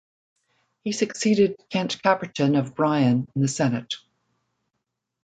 He 0.83 0.93
succeeded 0.93 1.61
Kent 1.69 2.01
Caperton 2.01 2.57
of 2.57 2.73
Bryan 2.73 3.27
in 3.35 3.41
the 3.43 3.47
Senate. 3.47 3.93